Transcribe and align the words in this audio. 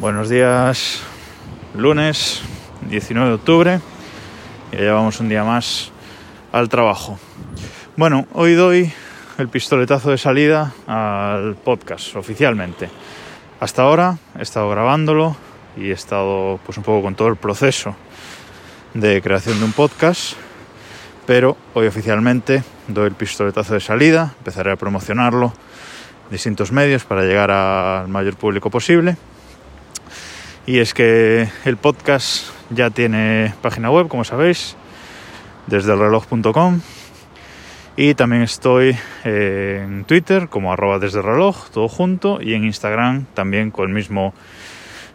Buenos 0.00 0.28
días, 0.28 1.02
lunes 1.72 2.42
19 2.90 3.28
de 3.28 3.34
octubre, 3.36 3.80
ya 4.72 4.78
llevamos 4.80 5.20
un 5.20 5.28
día 5.28 5.44
más 5.44 5.92
al 6.50 6.68
trabajo. 6.68 7.16
Bueno, 7.96 8.26
hoy 8.32 8.54
doy 8.54 8.92
el 9.38 9.48
pistoletazo 9.48 10.10
de 10.10 10.18
salida 10.18 10.74
al 10.88 11.54
podcast 11.54 12.16
oficialmente. 12.16 12.90
Hasta 13.60 13.82
ahora 13.82 14.18
he 14.36 14.42
estado 14.42 14.68
grabándolo 14.68 15.36
y 15.76 15.90
he 15.90 15.92
estado 15.92 16.58
pues 16.66 16.76
un 16.76 16.82
poco 16.82 17.02
con 17.02 17.14
todo 17.14 17.28
el 17.28 17.36
proceso 17.36 17.94
de 18.94 19.22
creación 19.22 19.60
de 19.60 19.64
un 19.64 19.72
podcast, 19.72 20.34
pero 21.24 21.56
hoy 21.72 21.86
oficialmente 21.86 22.64
doy 22.88 23.06
el 23.06 23.14
pistoletazo 23.14 23.74
de 23.74 23.80
salida, 23.80 24.34
empezaré 24.38 24.72
a 24.72 24.76
promocionarlo 24.76 25.52
en 26.24 26.30
distintos 26.30 26.72
medios 26.72 27.04
para 27.04 27.22
llegar 27.22 27.52
al 27.52 28.08
mayor 28.08 28.34
público 28.34 28.70
posible 28.70 29.16
y 30.66 30.78
es 30.78 30.94
que 30.94 31.48
el 31.64 31.76
podcast 31.76 32.48
ya 32.70 32.90
tiene 32.90 33.54
página 33.60 33.90
web, 33.90 34.08
como 34.08 34.24
sabéis, 34.24 34.76
desde 35.66 35.92
el 35.92 35.98
reloj.com. 35.98 36.80
Y 37.96 38.14
también 38.14 38.42
estoy 38.42 38.96
en 39.24 40.04
Twitter 40.04 40.48
como 40.48 40.72
arroba 40.72 40.98
desde 40.98 41.18
el 41.18 41.24
reloj, 41.24 41.68
todo 41.70 41.88
junto, 41.88 42.40
y 42.40 42.54
en 42.54 42.64
Instagram 42.64 43.26
también 43.34 43.70
con 43.70 43.88
el 43.88 43.94
mismo 43.94 44.34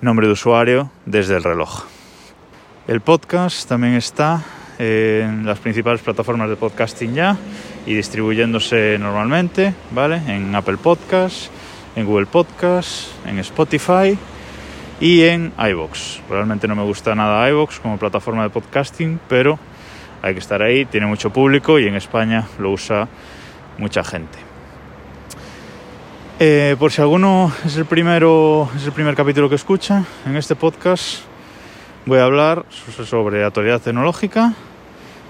nombre 0.00 0.26
de 0.26 0.32
usuario, 0.32 0.90
desde 1.06 1.36
el 1.36 1.42
reloj. 1.42 1.84
El 2.88 3.00
podcast 3.00 3.68
también 3.68 3.94
está 3.94 4.42
en 4.78 5.44
las 5.44 5.58
principales 5.58 6.00
plataformas 6.00 6.48
de 6.48 6.56
podcasting 6.56 7.14
ya 7.14 7.36
y 7.84 7.94
distribuyéndose 7.94 8.96
normalmente, 8.98 9.74
¿vale? 9.90 10.22
En 10.28 10.54
Apple 10.54 10.78
Podcasts, 10.78 11.50
en 11.94 12.06
Google 12.06 12.26
Podcasts, 12.26 13.12
en 13.26 13.38
Spotify 13.40 14.16
y 15.02 15.24
en 15.24 15.52
iVoox. 15.58 16.20
Realmente 16.30 16.68
no 16.68 16.76
me 16.76 16.84
gusta 16.84 17.16
nada 17.16 17.50
iVoox 17.50 17.80
como 17.80 17.98
plataforma 17.98 18.44
de 18.44 18.50
podcasting, 18.50 19.18
pero 19.28 19.58
hay 20.22 20.32
que 20.32 20.38
estar 20.38 20.62
ahí, 20.62 20.84
tiene 20.84 21.06
mucho 21.06 21.30
público 21.30 21.80
y 21.80 21.88
en 21.88 21.96
España 21.96 22.46
lo 22.60 22.70
usa 22.70 23.08
mucha 23.78 24.04
gente. 24.04 24.38
Eh, 26.38 26.76
por 26.78 26.92
si 26.92 27.02
alguno 27.02 27.52
es 27.64 27.76
el 27.76 27.84
primero, 27.84 28.70
es 28.76 28.86
el 28.86 28.92
primer 28.92 29.16
capítulo 29.16 29.48
que 29.48 29.56
escucha 29.56 30.04
en 30.24 30.36
este 30.36 30.54
podcast, 30.54 31.22
voy 32.06 32.20
a 32.20 32.24
hablar 32.24 32.64
sobre 33.04 33.44
actualidad 33.44 33.80
tecnológica, 33.80 34.54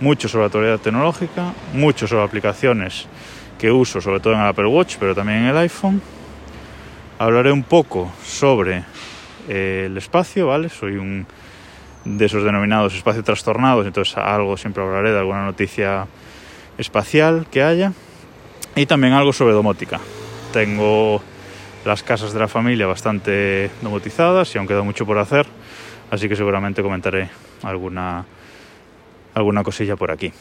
mucho 0.00 0.28
sobre 0.28 0.44
actualidad 0.46 0.78
tecnológica, 0.78 1.52
mucho 1.74 2.06
sobre 2.06 2.22
aplicaciones 2.22 3.08
que 3.58 3.72
uso, 3.72 4.00
sobre 4.00 4.20
todo 4.20 4.34
en 4.34 4.40
el 4.40 4.46
Apple 4.46 4.66
Watch, 4.66 4.96
pero 5.00 5.12
también 5.12 5.40
en 5.40 5.46
el 5.46 5.56
iPhone. 5.56 6.00
Hablaré 7.18 7.50
un 7.50 7.64
poco 7.64 8.12
sobre 8.22 8.84
el 9.48 9.96
espacio, 9.96 10.48
¿vale? 10.48 10.68
Soy 10.68 10.96
un 10.96 11.26
de 12.06 12.24
esos 12.24 12.44
denominados 12.44 12.94
espacio 12.94 13.24
trastornados, 13.24 13.84
entonces 13.84 14.16
algo 14.16 14.56
siempre 14.56 14.82
hablaré 14.82 15.10
de 15.10 15.18
alguna 15.18 15.44
noticia 15.44 16.06
espacial 16.78 17.46
que 17.50 17.62
haya 17.62 17.92
y 18.76 18.86
también 18.86 19.12
algo 19.12 19.32
sobre 19.32 19.54
domótica. 19.54 19.98
Tengo 20.52 21.20
las 21.84 22.02
casas 22.02 22.32
de 22.32 22.38
la 22.38 22.48
familia 22.48 22.86
bastante 22.86 23.70
domotizadas 23.82 24.54
y 24.54 24.58
aún 24.58 24.68
queda 24.68 24.82
mucho 24.82 25.04
por 25.04 25.18
hacer, 25.18 25.46
así 26.10 26.28
que 26.28 26.36
seguramente 26.36 26.82
comentaré 26.82 27.28
alguna 27.62 28.24
alguna 29.34 29.62
cosilla 29.62 29.96
por 29.96 30.10
aquí. 30.10 30.32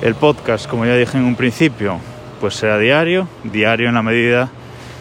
El 0.00 0.14
podcast, 0.14 0.68
como 0.68 0.86
ya 0.86 0.94
dije 0.94 1.18
en 1.18 1.24
un 1.24 1.34
principio, 1.34 1.98
pues 2.40 2.54
será 2.54 2.78
diario, 2.78 3.28
diario 3.42 3.88
en 3.88 3.94
la 3.94 4.02
medida 4.02 4.48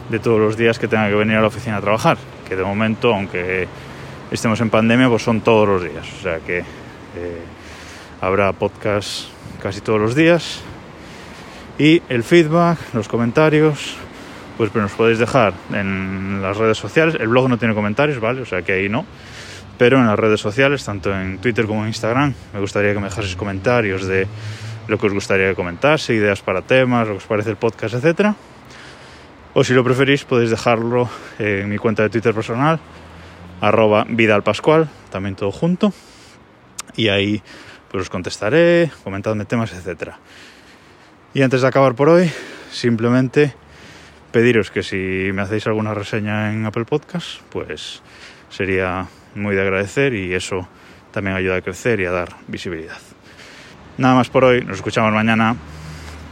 de 0.10 0.18
todos 0.20 0.40
los 0.40 0.58
días 0.58 0.80
que 0.80 0.88
tenga 0.88 1.08
que 1.10 1.16
venir 1.16 1.36
a 1.36 1.42
la 1.42 1.48
oficina 1.48 1.78
a 1.78 1.82
trabajar 1.82 2.18
que 2.48 2.56
de 2.56 2.64
momento, 2.64 3.14
aunque 3.14 3.68
estemos 4.32 4.60
en 4.62 4.70
pandemia, 4.70 5.10
pues 5.10 5.24
son 5.24 5.42
todos 5.42 5.68
los 5.68 5.84
días. 5.84 6.06
O 6.20 6.22
sea 6.22 6.40
que 6.40 6.60
eh, 6.60 7.42
habrá 8.22 8.54
podcast 8.54 9.26
casi 9.62 9.82
todos 9.82 10.00
los 10.00 10.16
días. 10.16 10.62
Y 11.78 12.02
el 12.10 12.24
feedback, 12.24 12.80
los 12.94 13.08
comentarios, 13.08 13.96
pues, 14.58 14.74
nos 14.74 14.92
podéis 14.94 15.20
dejar 15.20 15.54
en 15.72 16.42
las 16.42 16.58
redes 16.58 16.78
sociales. 16.78 17.16
El 17.20 17.28
blog 17.28 17.50
no 17.50 17.58
tiene 17.58 17.76
comentarios, 17.76 18.20
¿vale? 18.20 18.42
O 18.42 18.46
sea 18.46 18.64
que 18.64 18.74
ahí 18.74 18.90
no. 18.90 19.06
Pero 19.78 20.00
en 20.00 20.08
las 20.08 20.18
redes 20.18 20.42
sociales, 20.42 20.84
tanto 20.84 21.14
en 21.14 21.38
Twitter 21.38 21.68
como 21.68 21.82
en 21.82 21.90
Instagram, 21.90 22.34
me 22.54 22.60
gustaría 22.60 22.94
que 22.94 23.00
me 23.00 23.10
dejaseis 23.10 23.36
comentarios 23.36 24.08
de 24.08 24.28
lo 24.88 24.98
que 24.98 25.06
os 25.06 25.14
gustaría 25.14 25.50
que 25.50 25.56
comentase, 25.56 26.16
ideas 26.16 26.42
para 26.42 26.64
temas, 26.64 27.08
lo 27.08 27.14
que 27.14 27.18
os 27.20 27.26
parece 27.26 27.52
el 27.52 27.58
podcast, 27.58 27.94
etcétera. 27.94 28.36
O 29.58 29.64
si 29.64 29.74
lo 29.74 29.84
preferís, 29.84 30.22
podéis 30.24 30.52
dejarlo 30.52 31.10
en 31.40 31.68
mi 31.68 31.80
cuenta 31.80 32.04
de 32.04 32.10
Twitter 32.10 32.32
personal, 32.32 32.80
arroba 33.60 34.06
vidalpascual, 34.08 34.88
también 35.10 35.34
todo 35.34 35.52
junto. 35.52 35.92
Y 36.96 37.08
ahí 37.08 37.42
pues 37.90 38.04
os 38.04 38.10
contestaré, 38.12 38.92
comentadme 39.04 39.46
temas, 39.46 39.74
etc. 39.74 40.12
Y 41.34 41.42
antes 41.42 41.64
de 41.64 41.68
acabar 41.68 41.96
por 41.96 42.08
hoy, 42.08 42.30
simplemente 42.72 43.56
pediros 44.32 44.70
que 44.70 44.84
si 44.84 45.32
me 45.34 45.42
hacéis 45.42 45.66
alguna 45.66 45.96
reseña 45.96 46.54
en 46.54 46.64
Apple 46.68 46.86
Podcast, 46.86 47.42
pues 47.50 48.04
sería 48.52 49.08
muy 49.34 49.56
de 49.56 49.62
agradecer 49.64 50.14
y 50.14 50.36
eso 50.36 50.68
también 51.10 51.36
ayuda 51.36 51.56
a 51.56 51.62
crecer 51.64 52.00
y 52.00 52.06
a 52.06 52.12
dar 52.12 52.30
visibilidad. 52.48 53.00
Nada 53.98 54.14
más 54.14 54.30
por 54.30 54.44
hoy, 54.44 54.64
nos 54.64 54.78
escuchamos 54.78 55.12
mañana. 55.14 55.56